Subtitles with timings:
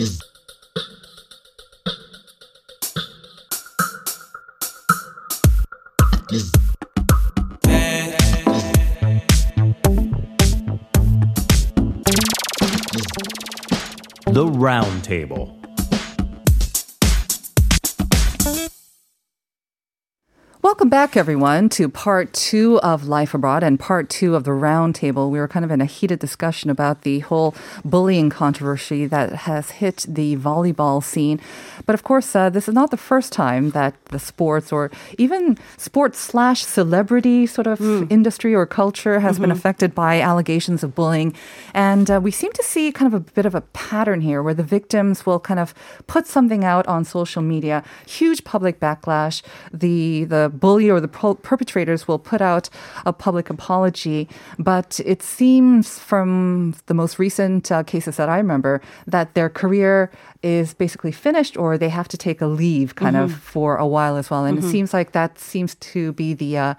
[0.00, 0.06] The
[14.46, 15.59] Round Table.
[20.80, 25.28] Welcome back, everyone, to part two of Life Abroad and part two of the roundtable.
[25.28, 27.54] We were kind of in a heated discussion about the whole
[27.84, 31.38] bullying controversy that has hit the volleyball scene.
[31.84, 35.58] But of course, uh, this is not the first time that the sports or even
[35.76, 41.34] sports slash celebrity sort of industry or culture has been affected by allegations of bullying.
[41.74, 44.54] And uh, we seem to see kind of a bit of a pattern here where
[44.54, 45.74] the victims will kind of
[46.06, 49.42] put something out on social media, huge public backlash.
[49.74, 52.70] The, the bully or the per- perpetrators will put out
[53.04, 54.28] a public apology.
[54.58, 60.10] But it seems from the most recent uh, cases that I remember that their career
[60.42, 64.16] is basically finished or they have to take a leave kind of for a while
[64.16, 64.44] as well.
[64.44, 66.58] And it seems like that seems to be the.
[66.58, 66.74] Uh,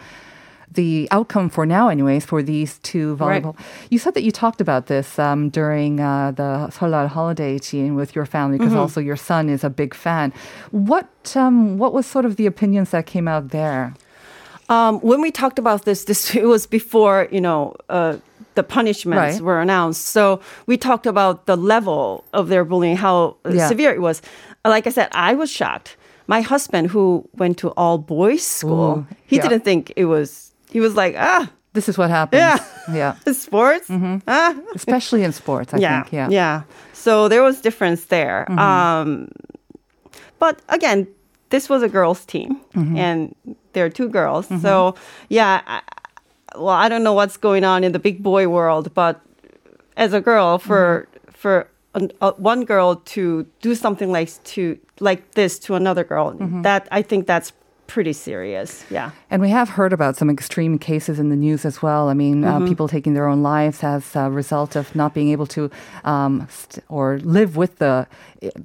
[0.74, 3.46] the outcome for now, anyways, for these two Right.
[3.90, 8.16] You said that you talked about this um, during uh, the Seollal holiday team with
[8.16, 10.32] your family because also your son is a big fan.
[10.72, 13.94] What um, what was sort of the opinions that came out there?
[14.70, 18.18] Um, when we talked about this, this it was before you know uh,
[18.56, 19.42] the punishments Right.
[19.42, 20.06] were announced.
[20.08, 23.68] So we talked about the level of their bullying, how uh, Yeah.
[23.68, 24.22] severe it was.
[24.64, 25.98] Like I said, I was shocked.
[26.28, 29.42] My husband, who went to all boys school, Ooh, he yeah.
[29.50, 30.51] didn't think it was.
[30.72, 32.40] He was like, ah, This is what happens.
[32.40, 32.58] Yeah.
[32.94, 33.34] yeah.
[33.34, 33.88] sports,
[34.28, 36.14] ah, Especially in sports, I yeah, think.
[36.14, 36.30] Yeah.
[36.30, 36.62] yeah.
[36.94, 38.46] So there was difference there.
[38.50, 38.60] Mm-hmm.
[38.60, 39.28] Um,
[40.40, 41.08] but again,
[41.50, 42.98] this was a girls' team, Mm-hmm.
[42.98, 43.36] and
[43.74, 44.48] there are two girls.
[44.62, 44.96] So
[45.30, 45.82] yeah, I,
[46.56, 49.22] well, I don't know what's going on in the big boy world, but
[49.98, 51.32] as a girl, for Mm-hmm.
[51.42, 56.34] for an, uh, one girl to do something like to like this to another girl,
[56.34, 56.62] Mm-hmm.
[56.64, 57.52] that I think that's
[57.92, 58.86] pretty serious.
[58.90, 59.12] Yeah.
[59.30, 62.08] And we have heard about some extreme cases in the news as well.
[62.10, 65.46] I mean, uh, people taking their own lives as a result of not being able
[65.48, 65.70] to
[66.06, 68.08] um, st- or live with the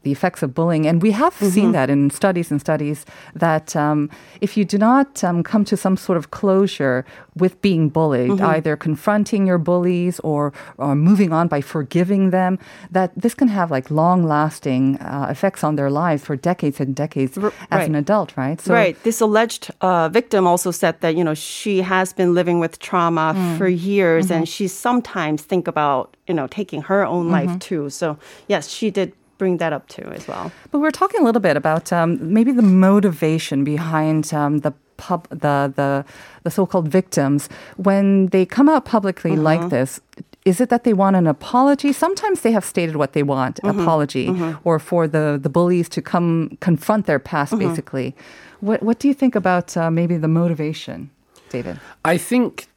[0.03, 0.87] the effects of bullying.
[0.87, 3.05] And we have seen that in studies and studies
[3.35, 4.09] that um,
[4.41, 7.05] if you do not um, come to some sort of closure
[7.37, 12.59] with being bullied, either confronting your bullies or, or moving on by forgiving them,
[12.91, 16.95] that this can have like long lasting uh, effects on their lives for decades and
[16.97, 17.89] decades R- as right.
[17.89, 18.59] an adult, right?
[18.59, 18.97] So right.
[19.03, 23.35] This alleged uh, victim also said that you know she has been living with trauma
[23.35, 23.57] Hmm.
[23.59, 24.33] for years, Mm-hmm.
[24.35, 27.59] and she sometimes think about you know taking her own life Mm-hmm.
[27.59, 27.91] too.
[27.91, 28.17] So
[28.49, 30.53] yes, she did bring that up too as well.
[30.71, 35.29] But we're talking a little bit about um, maybe the motivation behind um, the pub,
[35.31, 36.05] the the
[36.43, 40.01] the so-called victims when they come out publicly like this.
[40.45, 41.93] Is it that they want an apology?
[41.93, 44.29] Sometimes they have stated what they want, apology,
[44.63, 47.59] or for the the bullies to come confront their past.
[47.59, 48.15] Basically,
[48.61, 51.11] what what do you think about uh, maybe the motivation,
[51.51, 51.81] David?
[52.05, 52.69] I think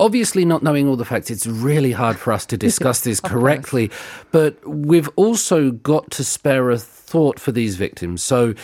[0.00, 3.90] obviously not knowing all the facts it's really hard for us to discuss this correctly
[4.32, 8.22] but we've also got to spare a thought for these victims.
[8.22, 8.54] So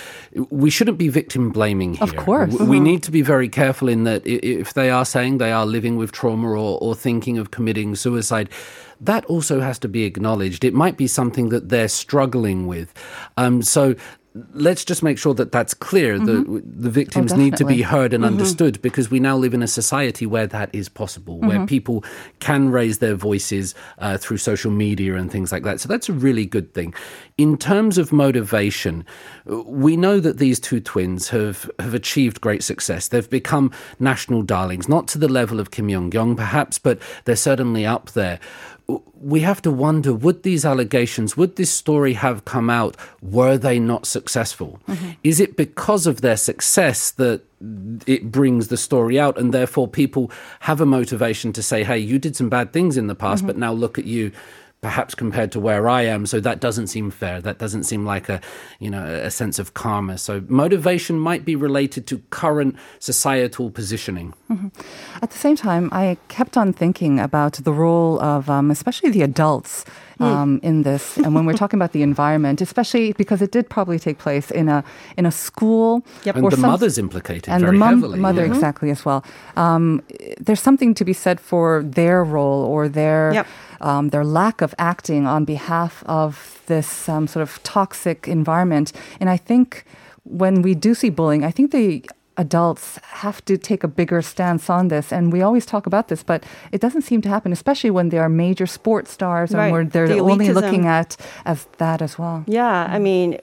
[0.51, 2.03] we shouldn't be victim blaming here.
[2.03, 2.51] Of course.
[2.53, 5.65] W- we need to be very careful in that if they are saying they are
[5.65, 8.51] living with trauma or, or thinking of committing suicide
[9.01, 10.65] that also has to be acknowledged.
[10.65, 12.93] It might be something that they're struggling with.
[13.37, 13.97] Um, so
[14.53, 16.55] let's just make sure that that's clear mm-hmm.
[16.55, 18.33] the, the victims need to be heard and mm-hmm.
[18.33, 21.67] understood because we now live in a society where that is possible, where mm-hmm.
[21.67, 22.05] people
[22.41, 25.81] can raise their voices uh, through social media and things like that.
[25.81, 26.95] So that's a really good thing.
[27.37, 29.05] In terms of motivation,
[29.45, 33.09] we know that these two twins have, have achieved great success.
[33.09, 37.85] They've become national darlings, not to the level of Kim Yeon-koung perhaps, but they're certainly
[37.85, 38.39] up there
[39.21, 43.79] we have to wonder would these allegations, would this story have come out were they
[43.79, 44.79] not successful?
[44.87, 45.11] Mm-hmm.
[45.23, 47.43] Is it because of their success that
[48.07, 50.31] it brings the story out and therefore people
[50.61, 53.47] have a motivation to say, hey, you did some bad things in the past, mm-hmm.
[53.49, 54.31] but now look at you?
[54.85, 57.41] Perhaps compared to where I am, so that doesn't seem fair.
[57.41, 58.39] That doesn't seem like a,
[58.85, 60.19] you know, a sense of karma.
[60.19, 64.35] So motivation might be related to current societal positioning.
[65.23, 69.23] At the same time, I kept on thinking about the role of, um, especially the
[69.23, 69.87] adults.
[70.21, 73.99] Um, in this, and when we're talking about the environment, especially because it did probably
[73.99, 74.85] take place in a
[75.19, 76.37] in a school, Yep.
[76.37, 78.21] And or the some- mother's implicated and very the mom, heavily.
[78.21, 78.53] mother yeah.
[78.55, 79.21] exactly as well.
[79.57, 80.01] Um,
[80.47, 83.47] there's something to be said for their role or their Yep.
[83.85, 88.93] Um, their lack of acting on behalf of this um, sort of toxic environment.
[89.21, 89.85] And I think
[90.41, 91.87] when we do see bullying, I think the
[92.37, 95.13] adults have to take a bigger stance on this.
[95.13, 96.43] And we always talk about this, but
[96.73, 99.73] it doesn't seem to happen, especially when they are major sports stars Right.
[99.73, 102.43] and they're The only looking at as that as well.
[102.47, 103.39] Yeah, I mean,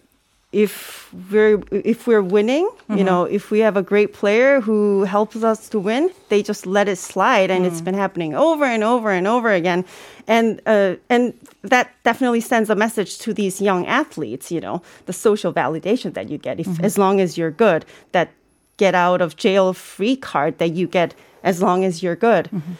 [0.51, 3.05] if we're if we're winning, you mm-hmm.
[3.05, 6.89] know, if we have a great player who helps us to win, they just let
[6.89, 7.85] it slide, and it's mm.
[7.85, 9.85] been happening over and over and over again,
[10.27, 14.51] and uh, and that definitely sends a message to these young athletes.
[14.51, 16.83] You know, the social validation that you get, if mm-hmm.
[16.83, 18.31] as long as you're good, that
[18.75, 22.49] get out of jail free card that you get as long as you're good.
[22.51, 22.73] Mm-hmm.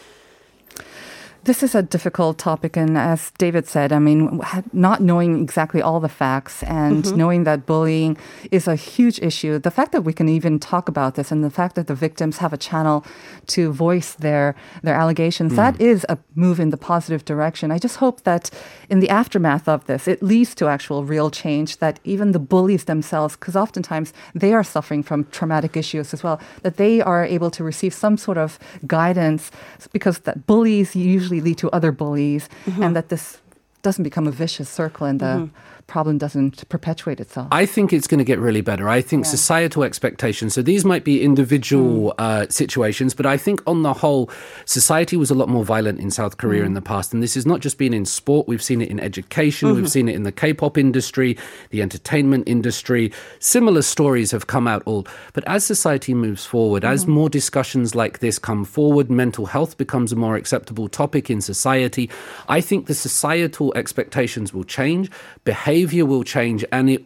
[1.44, 4.40] This is a difficult topic, and as David said, I mean,
[4.74, 7.18] not knowing exactly all the facts and mm-hmm.
[7.18, 8.16] knowing that bullying
[8.52, 11.50] is a huge issue, the fact that we can even talk about this and the
[11.50, 13.04] fact that the victims have a channel
[13.48, 14.54] to voice their
[14.84, 15.82] their allegations, that mm.
[15.82, 17.72] is a move in the positive direction.
[17.72, 18.52] I just hope that
[18.88, 21.78] in the aftermath of this, it leads to actual real change.
[21.78, 26.40] That even the bullies themselves, because oftentimes they are suffering from traumatic issues as well,
[26.62, 29.50] that they are able to receive some sort of guidance
[29.92, 32.94] because that bullies usually lead to other bullies and mm-hmm.
[32.94, 33.40] that this
[33.82, 35.56] doesn't become a vicious circle and the mm-hmm.
[35.92, 37.50] Problem doesn't perpetuate itself.
[37.52, 38.88] I think it's going to get really better.
[38.88, 42.16] I think societal expectations, so these might be individual hmm.
[42.18, 44.32] uh, situations, but I think on the whole,
[44.64, 46.68] society was a lot more violent in South Korea hmm.
[46.68, 47.14] in the past.
[47.14, 49.88] And this has not just been in sport, we've seen it in education, we've mm-hmm.
[49.88, 51.38] seen it in the K pop industry,
[51.72, 53.12] the entertainment industry.
[53.40, 55.06] Similar stories have come out all.
[55.34, 57.20] But as society moves forward, as mm-hmm.
[57.20, 62.10] more discussions like this come forward, mental health becomes a more acceptable topic in society.
[62.48, 65.12] I think the societal expectations will change,
[65.44, 67.02] behavior will change, and it,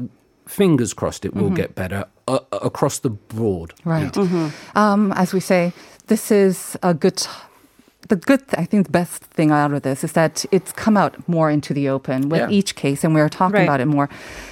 [0.47, 3.73] fingers crossed, it will get better uh, across the board.
[3.83, 4.15] Right.
[4.75, 5.73] Um, as we say,
[6.07, 7.25] this is a good
[8.08, 11.14] The good, I think, the best thing out of this is that it's come out
[11.28, 12.48] more into the open with Yeah.
[12.50, 13.68] each case, and we're talking Right.
[13.68, 14.08] about it more.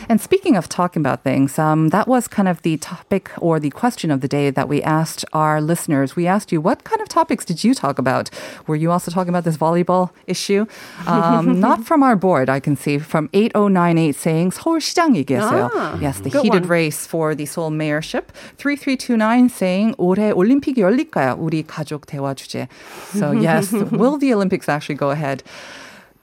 [0.06, 3.70] And speaking of talking about things, um, that was kind of the topic or the
[3.74, 6.14] question of the day that we asked our listeners.
[6.14, 8.30] We asked you, what kind of topics did you talk about?
[8.68, 10.66] Were you also talking about this volleyball issue?
[11.08, 15.70] Um, not from our board, I can see, from 8098 saying 서울시장 얘기했어요.
[15.74, 16.78] Ah, yes, the good heated one.
[16.78, 18.30] race for the Seoul mayorship.
[18.60, 21.34] 3329 saying 올해 올림픽이 열릴까요?
[21.40, 22.68] 우리 가족 대화 주제.
[23.16, 25.43] So yes, will the Olympics actually go ahead?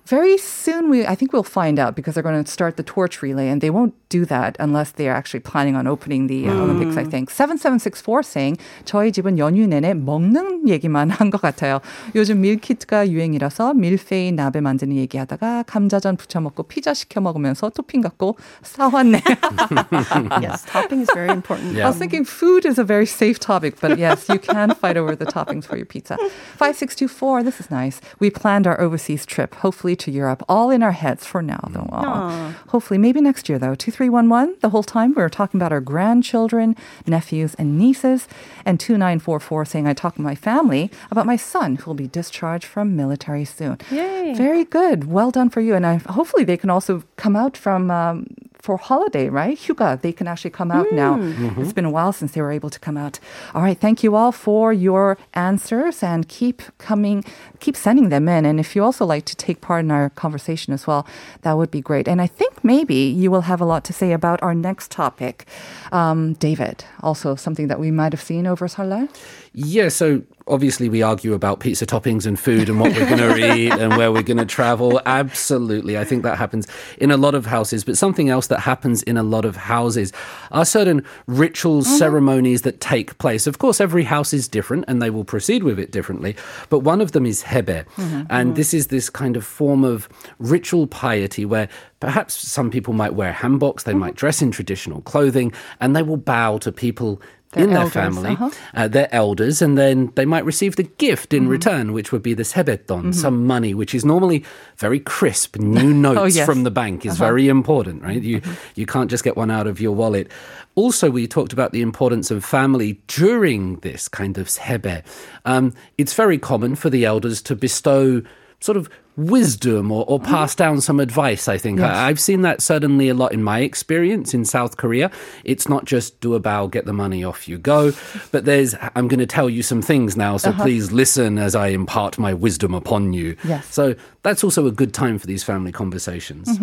[0.09, 3.23] Very soon, we I think we'll find out because they're going to start the torch
[3.23, 6.53] relay, and they won't do that unless they are actually planning on opening the uh,
[6.53, 6.95] Olympics.
[6.95, 11.41] I think seven seven six four saying 저희 집은 연휴 내내 먹는 얘기만 한 것
[11.41, 11.81] 같아요.
[12.13, 18.37] 요즘 밀키트가 유행이라서 밀페이 나베 만드는 얘기하다가 감자전 부쳐 먹고 피자 시켜 먹으면서 토핑 갖고
[18.61, 19.23] 싸웠네.
[20.39, 21.75] yes, topping is very important.
[21.79, 25.15] I was thinking food is a very safe topic, but yes, you can fight over
[25.15, 26.15] the toppings for your pizza.
[26.61, 27.99] 5624, this is nice.
[28.19, 31.88] We planned our overseas trip, hopefully to Europe, all in our heads for now, though.
[31.92, 32.54] Aw.
[32.68, 33.74] Hopefully, maybe next year, though.
[33.74, 36.76] 2311, the whole time we were talking about our grandchildren,
[37.06, 38.28] nephews, and nieces.
[38.64, 42.66] And 2944 saying, I talk to my family about my son who will be discharged
[42.66, 43.78] from military soon.
[43.90, 44.34] Yay.
[44.34, 45.04] Very good.
[45.04, 45.74] Well done for you.
[45.74, 47.90] And I, hopefully, they can also come out from.
[47.90, 48.26] Um,
[48.62, 49.56] for holiday, right?
[49.58, 51.16] Hyuga, they can actually come out now.
[51.58, 53.18] It's been a while since they were able to come out.
[53.54, 57.24] All right, thank you all for your answers and keep coming,
[57.60, 58.44] keep sending them in.
[58.44, 61.06] And if you also like to take part in our conversation as well,
[61.42, 62.06] that would be great.
[62.06, 65.46] And I think maybe you will have a lot to say about our next topic.
[65.92, 69.08] Um, David, also something that we might have seen over Seollal.
[69.52, 73.54] Yeah, so obviously we argue about pizza toppings and food and what we're going to
[73.54, 75.00] eat and where we're going to travel.
[75.06, 75.98] Absolutely.
[75.98, 76.66] I think that happens
[76.98, 77.84] in a lot of houses.
[77.84, 80.12] But something else that happens in a lot of houses
[80.52, 81.96] are certain rituals, mm-hmm.
[81.96, 83.46] ceremonies that take place.
[83.46, 86.36] Of course, every house is different and they will proceed with it differently.
[86.68, 87.64] But one of them is sebe.
[87.64, 88.22] Mm-hmm, mm-hmm.
[88.30, 90.08] And this is this kind of form of
[90.38, 95.52] ritual piety where perhaps some people might wear hanboks, they might dress in traditional clothing,
[95.80, 97.20] and they will bow to people
[97.52, 98.50] Their in their elders, family, uh-huh.
[98.74, 101.44] uh, their elders, and then they might receive the gift Mm-hmm.
[101.44, 104.44] in return, which would be the sebeton, some money, which is normally
[104.76, 105.56] very crisp.
[105.56, 106.36] New notes Oh, yes.
[106.38, 106.46] Uh-huh.
[106.46, 108.22] from the bank is very important, right?
[108.22, 108.40] You
[108.76, 110.30] you can't just get one out of your wallet.
[110.76, 115.02] Also, we talked about the importance of family during this kind of sebe.
[115.44, 118.22] Um, it's very common for the elders to bestow
[118.60, 118.88] sort of
[119.20, 121.80] wisdom or, or pass down some advice, I think.
[121.80, 125.10] I, I've seen that certainly a lot in my experience in South Korea.
[125.44, 127.92] It's not just do a bow, get the money, off you go,
[128.32, 131.68] but there's, I'm going to tell you some things now, so please listen as I
[131.68, 133.36] impart my wisdom upon you.
[133.44, 133.66] Yes.
[133.72, 136.58] So that's also a good time for these family conversations.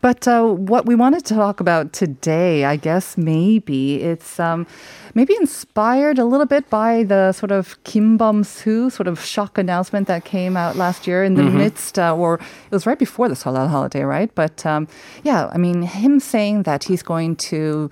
[0.00, 4.66] But uh, what we wanted to talk about today, I guess maybe it's um,
[5.14, 9.58] maybe inspired a little bit by the sort of Kim Bum Soo sort of shock
[9.58, 13.28] announcement that came out last year in the midst uh, or it was right before
[13.28, 14.34] the Seollal holiday, right?
[14.34, 14.88] But um,
[15.22, 17.90] yeah, I mean, him saying that he's going to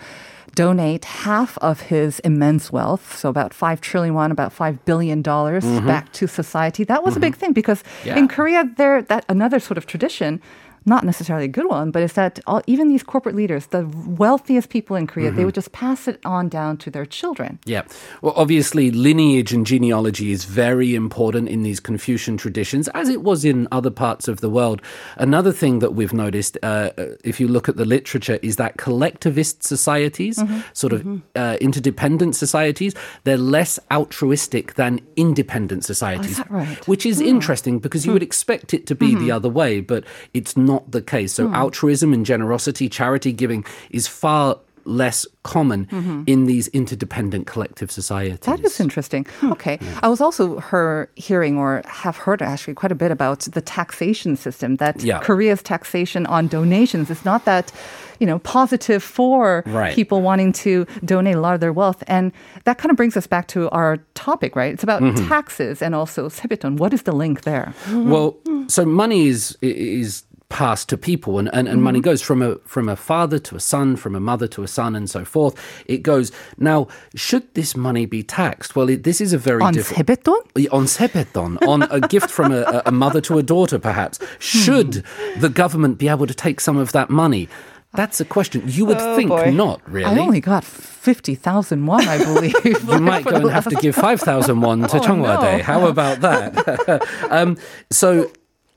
[0.55, 5.65] donate half of his immense wealth, so about 5 trillion won, about 5 billion dollars
[5.87, 6.83] back to society.
[6.85, 8.17] That was a big thing because Yeah.
[8.19, 10.41] in Korea there that another sort of tradition
[10.85, 14.71] not necessarily a good one, but it's that all, even these corporate leaders, the wealthiest
[14.71, 15.47] people in Korea, they mm-hmm.
[15.47, 17.59] would just pass it on down to their children.
[17.65, 17.83] Yeah.
[18.23, 23.45] Well, obviously, lineage and genealogy is very important in these Confucian traditions, as it was
[23.45, 24.81] in other parts of the world.
[25.17, 26.91] Another thing that we've noticed, uh,
[27.25, 30.61] if you look at the literature, is that collectivist societies, mm-hmm.
[30.73, 31.19] sort of mm-hmm.
[31.37, 32.95] uh, interdependent societies,
[33.25, 36.39] they're less altruistic than independent societies.
[36.41, 36.89] Oh, that right?
[36.89, 37.27] Which is hmm.
[37.27, 38.15] interesting because you hmm.
[38.15, 40.05] would expect it to be the other way, but
[40.35, 41.33] it's not the case.
[41.35, 41.55] So, hmm.
[41.55, 46.23] altruism and generosity, charity giving is far less common mm-hmm.
[46.27, 48.39] in these interdependent collective societies.
[48.41, 49.27] That is interesting.
[49.41, 49.53] Hmm.
[49.53, 49.79] Okay.
[50.03, 54.37] I was also her hearing or have heard actually quite a bit about the taxation
[54.37, 55.21] system that Yeah.
[55.21, 57.71] Korea's taxation on donations is not that,
[58.19, 59.95] you know, positive for Right.
[59.95, 62.03] people wanting to donate a lot of their wealth.
[62.07, 62.33] And
[62.65, 64.73] that kind of brings us back to our topic, right?
[64.73, 65.29] It's about Mm-hmm.
[65.29, 66.79] taxes and also sebiton.
[66.79, 67.75] What is the link there?
[67.93, 68.37] Well,
[68.69, 72.89] so money is is passed to people and, and, and money goes from a from
[72.89, 75.55] a father to a son, from a mother to a son and so forth.
[75.87, 78.75] It goes now, should this money be taxed?
[78.75, 80.41] Well it, this is a very On different sebeton?
[80.73, 84.19] on sepeton, on a gift from a, a mother to a daughter, perhaps.
[84.39, 85.05] Should
[85.39, 87.49] the government be able to take some of that money?
[87.95, 88.63] That's a question.
[88.67, 89.51] You would think boy.
[89.51, 90.05] not, really.
[90.05, 92.55] I only got 50,000 won, I believe.
[92.65, 95.41] You might go and have to give 5,000 won to Oh, Chonghua no.
[95.41, 95.61] Day.
[95.63, 97.07] How about that?
[97.31, 97.57] um,
[97.91, 98.31] so,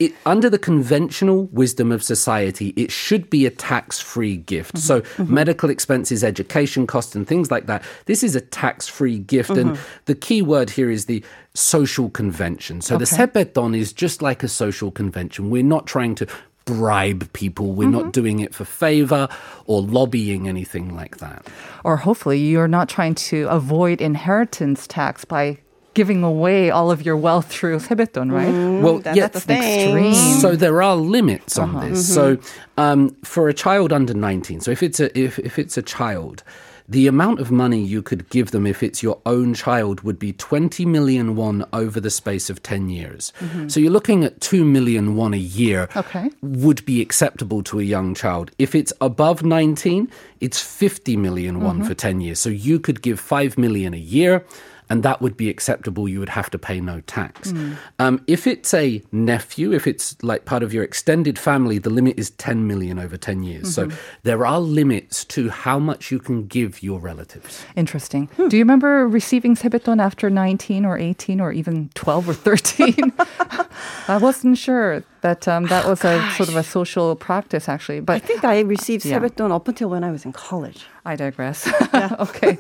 [0.04, 4.78] it, under the conventional wisdom of society, it should be a tax free gift.
[4.78, 5.34] So, Mm-hmm.
[5.42, 9.50] medical expenses, education costs, and things like that, this is a tax free gift.
[9.62, 10.06] And Mm-hmm.
[10.06, 12.82] the key word here is the social convention.
[12.82, 13.18] So, the Okay.
[13.18, 15.50] sepeton is just like a social convention.
[15.50, 16.26] We're not trying to
[16.66, 18.02] bribe people, we're Mm-hmm.
[18.06, 19.28] not doing it for favor
[19.66, 21.46] or lobbying anything like that.
[21.84, 25.58] or hopefully you're not trying to avoid inheritance tax by
[25.94, 28.48] giving away all of your wealth through sebeton, right?
[28.48, 28.84] Mm-hmm.
[28.84, 29.62] Well, That's yeah, the thing.
[29.62, 30.40] extreme.
[30.40, 31.90] So there are limits on uh-huh.
[31.90, 32.10] this.
[32.10, 32.42] Mm-hmm.
[32.42, 35.82] So um, for a child under 19, so if it's a if, if it's a
[35.82, 36.44] child,
[36.88, 40.34] the amount of money you could give them if it's your own child would be
[40.34, 43.32] 20 million won over the space of 10 years.
[43.40, 43.70] Mm-hmm.
[43.70, 46.30] So you're looking at 2 million won a year Okay.
[46.42, 48.52] would be acceptable to a young child.
[48.60, 52.40] If it's above 19, it's 50 million won for 10 years.
[52.40, 54.46] So you could give 5 million a year
[54.92, 56.10] and that would be acceptable.
[56.10, 57.52] You would have to pay no tax.
[57.52, 57.74] Hmm.
[57.98, 62.20] Um, if it's a nephew, if it's like part of your extended family, the limit
[62.20, 63.74] is 10 million over 10 years.
[63.74, 63.98] So mm-hmm.
[64.24, 67.64] there are limits to how much you can give your relatives.
[67.78, 68.28] Interesting.
[68.36, 68.50] Hmm.
[68.50, 73.14] Do you remember receiving sebeton after 19 or 18 or even 12 or 13?
[74.10, 78.16] I wasn't sure that um, that was a sort of a social practice actually, but
[78.16, 79.20] I think I received Yeah.
[79.20, 80.86] sebeton up until when I was in college.
[81.06, 81.68] I digress.
[82.20, 82.58] okay.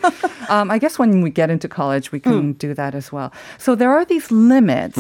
[0.50, 3.32] Um, I guess when we get into college, we can do that as well.
[3.58, 4.98] So there are these limits.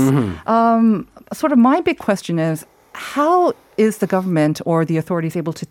[0.48, 5.54] Um, sort of my big question is how is the government or the authorities able
[5.54, 5.66] to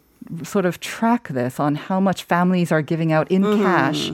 [0.45, 4.11] sort of track this on how much families are giving out in cash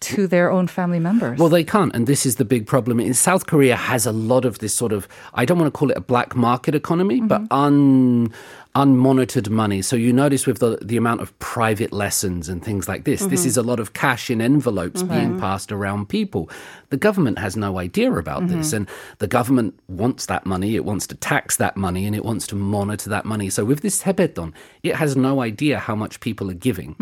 [0.00, 1.38] to their own family members?
[1.38, 3.00] Well, they can't, and this is the big problem.
[3.00, 5.90] In South Korea has a lot of this sort of I don't want to call
[5.90, 7.28] it a black market economy, mm-hmm.
[7.28, 8.32] but un
[8.74, 9.80] unmonitored money.
[9.80, 13.40] So you notice with the the amount of private lessons and things like this, this
[13.40, 13.48] mm-hmm.
[13.48, 15.14] is a lot of cash in envelopes mm-hmm.
[15.14, 16.50] being passed around people.
[16.90, 18.88] The government has no idea about this, and
[19.18, 20.76] the government wants that money.
[20.76, 23.50] It wants to tax that money, and it wants to monitor that money.
[23.50, 26.94] So with this sebeton, it has no idea how much people are giving,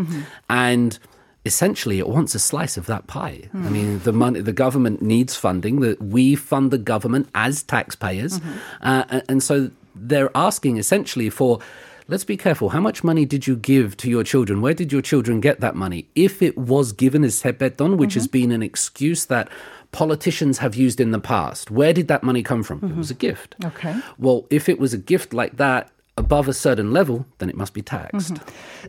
[0.48, 0.98] and
[1.44, 3.48] essentially it wants a slice of that pie.
[3.52, 5.80] I mean, the money, the government needs funding.
[5.80, 8.58] That we fund the government as taxpayers, mm-hmm.
[8.82, 11.60] uh, and, so they're asking essentially for.
[12.06, 12.68] Let's be careful.
[12.68, 14.60] How much money did you give to your children?
[14.60, 16.06] Where did your children get that money?
[16.14, 18.32] If it was given as sepeton, which has mm-hmm.
[18.32, 19.48] been an excuse that
[19.90, 22.80] politicians have used in the past, where did that money come from?
[22.80, 22.98] It mm-hmm.
[22.98, 23.56] was a gift.
[23.64, 23.98] Okay.
[24.18, 27.75] Well, if it was a gift like that above a certain level, then it must
[27.75, 28.38] be taxed.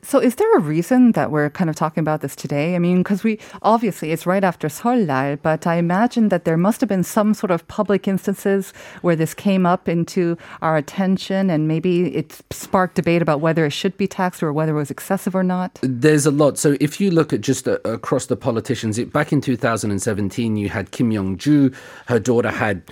[0.03, 2.75] So, is there a reason that we're kind of talking about this today?
[2.75, 6.81] I mean, because we obviously it's right after Seollal, but I imagine that there must
[6.81, 11.67] have been some sort of public instances where this came up into our attention, and
[11.67, 15.35] maybe it sparked debate about whether it should be taxed or whether it was excessive
[15.35, 15.79] or not.
[15.81, 16.59] There's a lot.
[16.59, 20.69] So if you look at just uh, across the politicians, it, back in 2017, you
[20.69, 21.71] had Kim Young Ju.
[22.05, 22.83] Her daughter had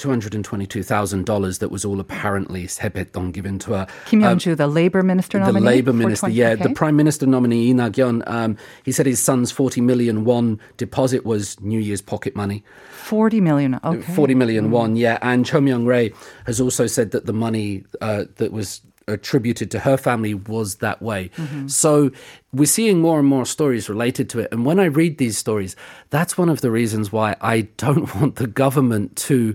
[0.00, 3.86] $222,000 that was all apparently Sepetong given to her.
[4.06, 5.60] Kim Yong-ju, um, the Labour Minister nominee?
[5.60, 6.54] The Labour Minister, 20, yeah.
[6.54, 11.24] The Prime Minister nominee, Lee Nak-yeon, um, he said his son's 40 million won deposit
[11.24, 12.64] was New Year's pocket money.
[12.90, 14.12] 40 million, uh, okay.
[14.14, 14.70] 40 million mm.
[14.70, 15.18] won, yeah.
[15.22, 16.12] And Cho Myung-rae
[16.46, 18.80] has also said that the money uh, that was
[19.12, 21.30] attributed to her family was that way.
[21.68, 22.10] So
[22.52, 24.48] we're seeing more and more stories related to it.
[24.52, 25.76] And when I read these stories,
[26.10, 29.54] that's one of the reasons why I don't want the government to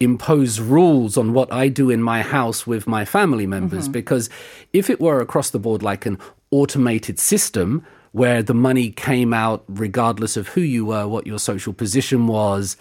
[0.00, 3.84] impose rules on what I do in my house with my family members.
[3.84, 3.92] Mm-hmm.
[3.92, 4.30] Because
[4.72, 6.18] if it were across the board like an
[6.50, 11.74] automated system, where the money came out regardless of who you were, what your social
[11.74, 12.78] position was,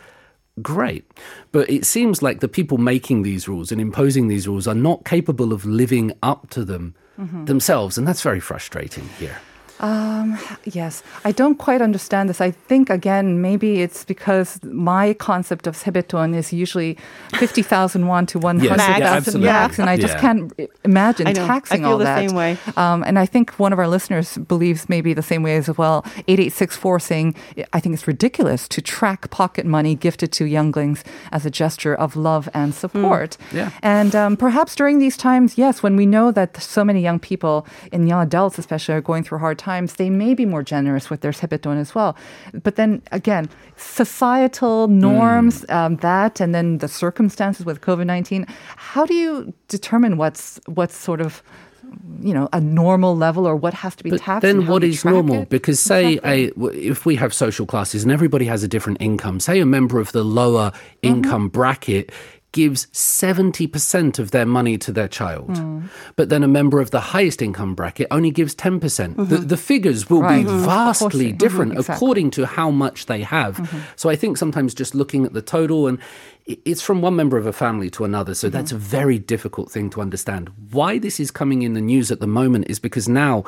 [0.62, 1.06] great.
[1.52, 5.06] But it seems like the people making these rules and imposing these rules are not
[5.06, 7.46] capable of living up to them mm-hmm.
[7.46, 7.98] themselves.
[7.98, 9.40] And that's very frustrating here.
[10.66, 12.42] Yes, I don't quite understand this.
[12.42, 16.98] I think again, maybe it's because my concept of sebeton is usually
[17.36, 19.00] fifty thousand won to one hundred Max.
[19.00, 19.44] thousand
[19.80, 20.22] and I just Yeah.
[20.22, 20.54] can't
[20.84, 21.46] imagine I know.
[21.48, 22.28] taxing I feel all the that.
[22.30, 22.58] same way.
[22.78, 26.06] Um, and I think one of our listeners believes maybe the same way as well.
[26.28, 27.36] Eight eight six four saying,
[27.74, 32.16] I think it's ridiculous to track pocket money gifted to younglings as a gesture of
[32.16, 33.38] love and support.
[33.52, 33.72] Yeah.
[33.82, 37.68] And um, perhaps during these times, yes, when we know that so many young people
[37.92, 41.22] and young adults especially are going through hard times, they may be more generous with
[41.22, 42.16] their sebeton as well.
[42.66, 48.46] But then again, societal norms, um, that, and then the circumstances with COVID nineteen.
[48.78, 51.42] How do you determine what's what's sort of
[52.22, 54.42] you know a normal level or what has to be But taxed?
[54.42, 55.42] then what is normal?
[55.44, 55.50] it?
[55.50, 59.40] Because say a, w- if we have social classes and everybody has a different income,
[59.40, 62.12] say a member of the lower income bracket
[62.56, 65.52] gives 70% of their money to their child.
[66.16, 69.18] But then a member of the highest income bracket only gives 10%.
[69.30, 70.46] The, the figures will Right.
[70.46, 70.64] be Mhm.
[70.64, 71.96] Course vastly they- different Mhm, exactly.
[71.96, 73.54] according to how much they have.
[73.96, 75.98] So I think sometimes just looking at the total and
[76.48, 78.34] it's from one member of a family to another.
[78.36, 80.50] So that's a very difficult thing to understand.
[80.72, 83.44] Why this is coming in the news at the moment is because now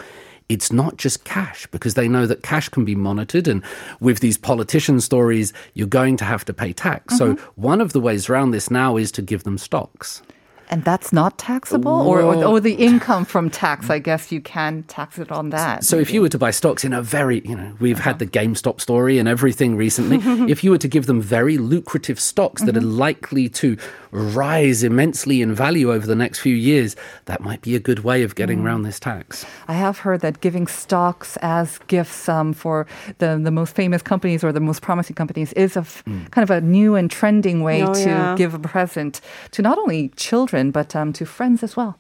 [0.49, 3.63] it's not just cash because they know that cash can be monitored and
[3.99, 7.17] with these politician stories you're going to have to pay tax.
[7.17, 7.61] So mm-hmm.
[7.61, 10.21] one of the ways around this now is to give them stocks.
[10.69, 13.89] and that's not taxable, or, or, or the income from tax.
[13.97, 15.83] I guess you can tax it on that.
[15.83, 18.17] So if you were to buy stocks in a very, you know, we've had uh-huh.
[18.19, 20.17] the GameStop story and everything recently.
[20.51, 22.97] if you were to give them very lucrative stocks that are mm-hmm.
[22.97, 23.77] likely to
[24.11, 26.95] rise immensely in value over the next few years,
[27.25, 29.45] that might be a good way of getting around this tax.
[29.67, 32.85] I have heard that giving stocks as gifts um, for
[33.19, 36.49] the, the most famous companies or the most promising companies is a f- kind of
[36.51, 38.35] a new and trending way Oh, to yeah.
[38.37, 41.97] give a present to not only children but um, to friends as well.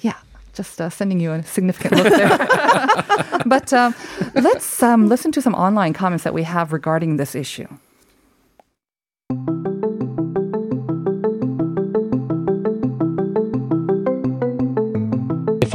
[0.00, 0.14] Yeah.
[0.54, 2.38] Just uh, sending you a significant look there.
[3.46, 3.92] but um,
[4.36, 7.66] let's um, listen to some online comments that we have regarding this issue.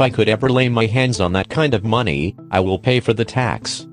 [0.00, 3.00] If I could ever lay my hands on that kind of money, I will pay
[3.00, 3.86] for the tax.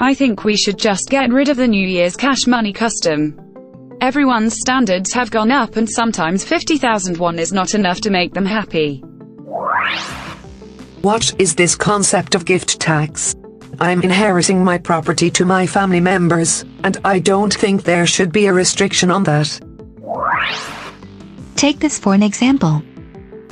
[0.00, 3.38] I think we should just get rid of the New Year's cash money custom.
[4.00, 8.44] Everyone's standards have gone up and sometimes 50,000 won is not enough to make them
[8.44, 8.98] happy.
[11.02, 13.36] What is this concept of gift tax?
[13.78, 18.46] I'm inheriting my property to my family members, and I don't think there should be
[18.46, 19.60] a restriction on that.
[21.54, 22.82] Take this for an example.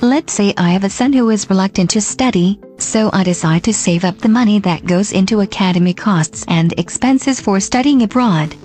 [0.04, 3.72] Let's say I have a son who is reluctant to study, so I decide to
[3.72, 8.56] save up the money that goes into academic costs and expenses for studying abroad.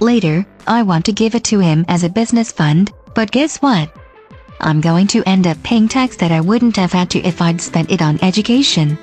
[0.00, 3.90] Later, I want to give it to him as a business fund, but guess what?
[4.60, 7.62] I'm going to end up paying tax that I wouldn't have had to if I'd
[7.62, 8.98] spent it on education.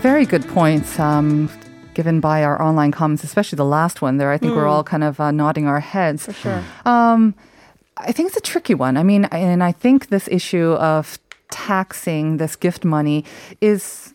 [0.00, 1.50] Very good points um,
[1.94, 4.30] given by our online comments, especially the last one there.
[4.30, 6.26] I think we're all kind of uh, nodding our heads.
[6.26, 6.64] For sure.
[6.84, 7.34] Um,
[7.96, 8.96] I think it's a tricky one.
[8.96, 11.18] I mean, and I think this issue of
[11.50, 13.24] taxing this gift money
[13.60, 14.14] is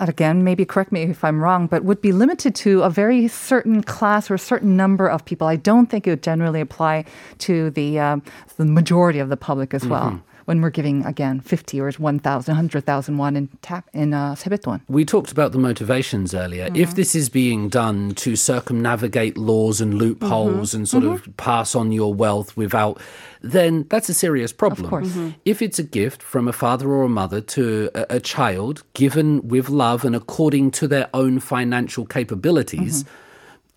[0.00, 3.82] again, maybe correct me if I'm wrong, but would be limited to a very certain
[3.82, 5.46] class or a certain number of people.
[5.46, 7.04] I don't think it would generally apply
[7.38, 8.22] to the um,
[8.56, 13.17] the majority of the public as well When we're giving again 50 or 1,000, 100,000
[13.17, 14.81] won in ta- in uh, 세뱃돈.
[14.89, 16.69] We talked about the motivations earlier.
[16.73, 21.91] If this is being done to circumnavigate laws and loopholes and sort of pass on
[21.91, 22.99] your wealth without,
[23.41, 24.89] then that's a serious problem.
[24.89, 25.15] course.
[25.45, 29.47] If it's a gift from a father or a mother to a, a child given
[29.47, 33.05] with love and according to their own financial capabilities,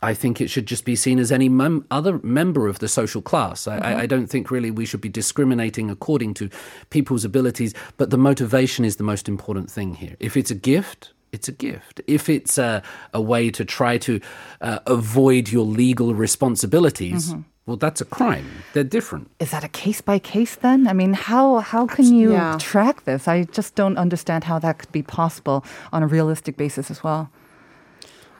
[0.01, 3.21] I think it should just be seen as any mem- other member of the social
[3.21, 3.67] class.
[3.67, 6.49] I, I, I don't think really we should be discriminating according to
[6.89, 10.15] people's abilities, but the motivation is the most important thing here.
[10.19, 11.99] If it's a gift, it's a gift.
[12.07, 12.81] If it's a,
[13.13, 14.19] a way to try to
[14.62, 17.35] uh, avoid your legal responsibilities,
[17.65, 18.47] well, that's a crime.
[18.73, 19.29] They're different.
[19.39, 20.88] Is that a case by case then?
[20.88, 22.57] I mean, how how can you Yeah.
[22.57, 23.27] track this?
[23.27, 27.29] I just don't understand how that could be possible on a realistic basis as well.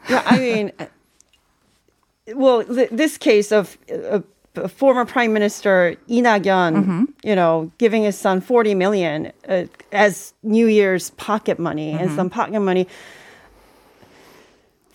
[0.10, 0.72] Yeah, I mean,
[2.36, 4.20] well, th- this case of uh,
[4.56, 10.34] uh, former Prime Minister Lee Nak-yeon, you know, giving his son 40 million uh, as
[10.44, 12.88] New Year's pocket money and some pocket money.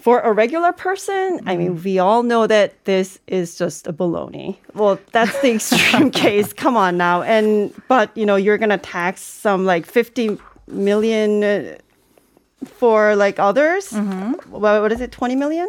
[0.01, 4.59] For a regular person, I mean, we all know that this is just a baloney.
[4.75, 6.53] Well, that's the extreme case.
[6.53, 7.23] Come on now.
[7.23, 11.77] And, but, you know, you're going to tax some like 50 million uh,
[12.69, 13.93] for like others.
[13.93, 15.69] Well, what is it, 20 million?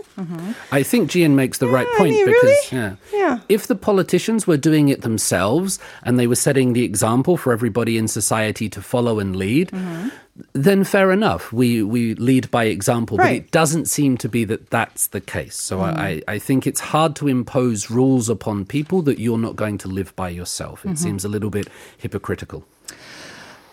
[0.71, 2.67] I think Gian makes the right I point mean, because really?
[2.71, 2.95] yeah.
[3.13, 3.39] Yeah.
[3.49, 7.97] if the politicians were doing it themselves and they were setting the example for everybody
[7.97, 10.09] in society to follow and lead, Mm-hmm.
[10.53, 11.53] then fair enough.
[11.53, 15.55] We we lead by example, but it doesn't seem to be that that's the case.
[15.55, 15.97] So Mm.
[15.97, 19.87] I, I think it's hard to impose rules upon people that you're not going to
[19.87, 20.83] live by yourself.
[20.83, 20.95] It Mm-hmm.
[21.05, 22.63] seems a little bit hypocritical.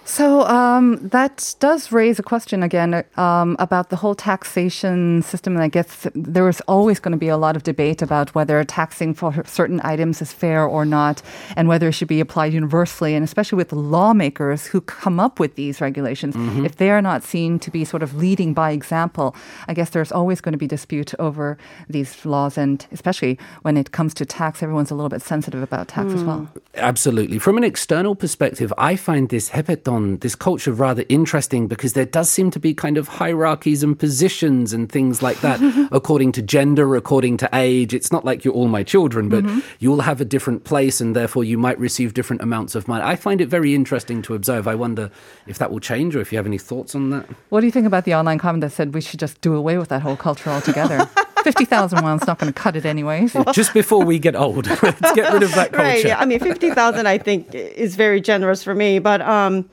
[0.04, 5.54] So um, that does raise a question again um, about the whole taxation system.
[5.54, 8.62] And I guess there is always going to be a lot of debate about whether
[8.64, 11.22] taxing for certain items is fair or not,
[11.56, 13.14] and whether it should be applied universally.
[13.14, 16.34] And especially with the lawmakers who come up with these regulations,
[16.64, 19.36] if they are not seen to be sort of leading by example,
[19.68, 21.56] I guess there's always going to be dispute over
[21.88, 22.58] these laws.
[22.58, 26.24] And especially when it comes to tax, everyone's a little bit sensitive about tax as
[26.24, 26.48] well.
[26.74, 27.38] Absolutely.
[27.38, 32.28] From an external perspective, I find this sebeton, this culture, rather interesting because there does
[32.28, 35.60] seem to be kind of hierarchies and positions and things like that
[35.92, 37.94] according to gender, according to age.
[37.94, 39.60] It's not like you're all my children, but mm-hmm.
[39.78, 43.04] you'll have a different place and therefore you might receive different amounts of money.
[43.04, 44.66] I find it very interesting to observe.
[44.68, 45.10] I wonder
[45.46, 47.26] if that will change or if you have any thoughts on that.
[47.50, 49.78] What do you think about the online comment that said we should just do away
[49.78, 51.08] with that whole culture altogether?
[51.42, 53.36] 50,000 won's not going to cut it anyways.
[53.52, 55.82] Just before we get old, let's get rid of that culture.
[55.82, 56.04] Right.
[56.04, 56.18] Yeah.
[56.18, 59.68] I mean, 50,000 I think is very generous for me, but um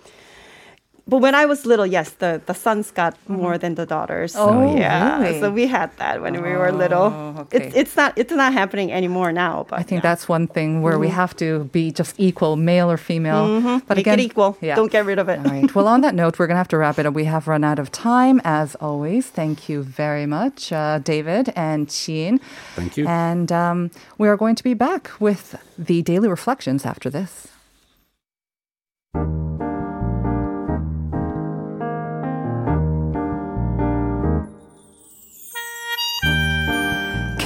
[1.09, 4.33] but when I was little, yes, the, the sons got more than the daughters.
[4.33, 5.19] So Oh, yeah.
[5.21, 5.39] really?
[5.41, 7.07] So we had that when we were little.
[7.41, 7.57] okay.
[7.57, 10.09] It's it's not it's not happening anymore now, but I think yeah.
[10.09, 13.43] that's one thing where we have to be just equal, male or female.
[13.45, 13.77] But Mm-hmm.
[13.89, 14.51] Make again, it equal.
[14.61, 14.75] Yeah.
[14.79, 15.39] Don't get rid of it.
[15.39, 15.69] All right.
[15.75, 17.13] Well, on that note, we're going to have to wrap it up.
[17.13, 19.23] We have run out of time, as always.
[19.39, 22.39] Thank you very much, uh, David and Chien.
[22.75, 23.07] Thank you.
[23.07, 27.47] And um, we are going to be back with the daily reflections after this.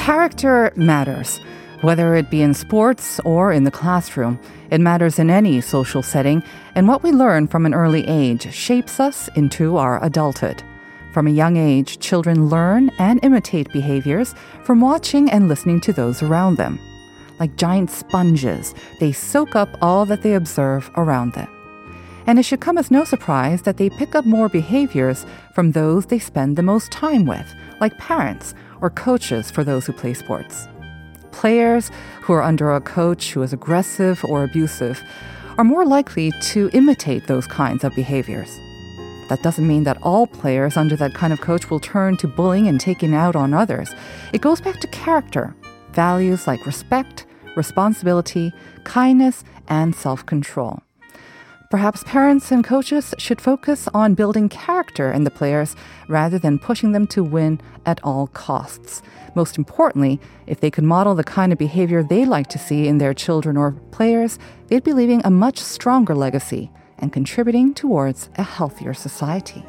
[0.03, 1.39] Character matters,
[1.79, 4.37] whether it be in sports or in the classroom.
[4.69, 6.43] It matters in any social setting,
[6.75, 10.61] and what we learn from an early age shapes us into our adulthood.
[11.13, 14.35] From a young age, children learn and imitate behaviors
[14.65, 16.81] from watching and listening to those around them.
[17.39, 21.47] Like giant sponges, they soak up all that they observe around them.
[22.25, 26.05] And it should come as no surprise that they pick up more behaviors from those
[26.05, 30.67] they spend the most time with, like parents or coaches for those who play sports.
[31.31, 35.01] Players who are under a coach who is aggressive or abusive
[35.57, 38.59] are more likely to imitate those kinds of behaviors.
[39.29, 42.67] That doesn't mean that all players under that kind of coach will turn to bullying
[42.67, 43.93] and taking out on others.
[44.31, 45.55] It goes back to character,
[45.91, 48.51] values like respect, responsibility,
[48.83, 50.81] kindness, and self control.
[51.73, 55.75] Perhaps parents and coaches should focus on building character in the players
[56.07, 59.01] rather than pushing them to win at all costs.
[59.33, 62.99] Most importantly, if they could model the kind of behavior they like to see in
[62.99, 68.43] their children or players, they'd be leaving a much stronger legacy and contributing towards a
[68.43, 69.65] healthier society.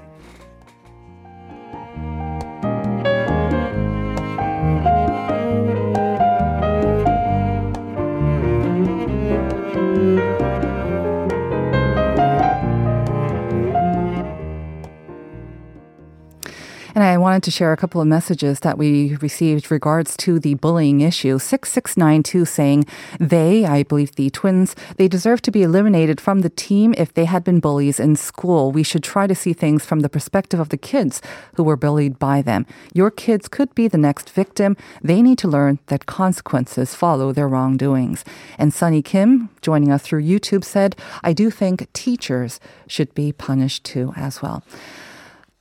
[17.24, 21.38] Wanted to share a couple of messages that we received regards to the bullying issue.
[21.38, 22.84] 6692 saying
[23.18, 27.24] they, I believe the twins, they deserve to be eliminated from the team if they
[27.24, 28.72] had been bullies in school.
[28.72, 31.22] We should try to see things from the perspective of the kids
[31.54, 32.66] who were bullied by them.
[32.92, 34.76] Your kids could be the next victim.
[35.02, 38.22] They need to learn that consequences follow their wrongdoings.
[38.58, 43.82] And Sunny Kim, joining us through YouTube, said, I do think teachers should be punished
[43.84, 44.62] too as well.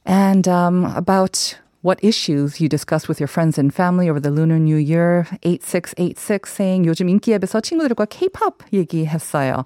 [0.05, 4.57] And um, about what issues you discussed with your friends and family over the Lunar
[4.57, 9.65] New Year 8686 saying 요즘 인기앱에서 친구들과 K-pop 얘기했어요.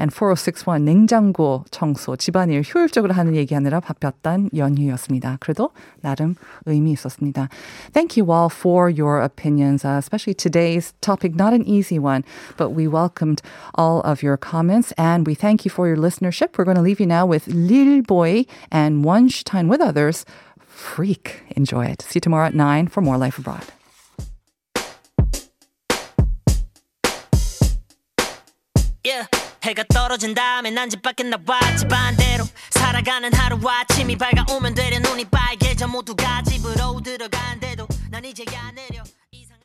[0.00, 5.36] And 4061 냉장고 청소 집안일 효율적으로 하는 얘기하느라 바빴던 연휴였습니다.
[5.40, 7.48] 그래도 나름 의미 있었습니다.
[7.92, 12.24] Thank you all for your opinions, uh, especially today's topic, not an easy one,
[12.56, 13.42] but we welcomed
[13.74, 16.56] all of your comments and we thank you for your listenership.
[16.56, 20.24] We're going to leave you now with Lil Boi and Wonstein with others
[20.77, 21.43] Freak.
[21.55, 22.01] Enjoy it.
[22.01, 23.65] See you tomorrow at 9 for more Life Abroad.
[29.05, 29.27] yeah.
[29.63, 35.87] 해가 떨어진 다음에 난 집 밖에 나와 집안대로 살아가는 하루 아침이 밝아오면 되려 눈이 빨개져
[35.87, 39.03] 모두가 집으로 들어간대도 난 이제야 내려